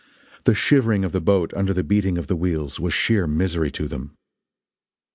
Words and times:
The 0.45 0.55
shivering 0.55 1.05
of 1.05 1.11
the 1.11 1.21
boat 1.21 1.53
under 1.53 1.75
the 1.75 1.83
beating 1.83 2.17
of 2.17 2.25
the 2.25 2.35
wheels 2.35 2.79
was 2.79 2.91
sheer 2.91 3.27
misery 3.27 3.69
to 3.73 3.87
them. 3.87 4.17